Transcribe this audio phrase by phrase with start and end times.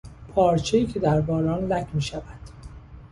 [0.35, 2.39] پارچهای که در باران لک میشود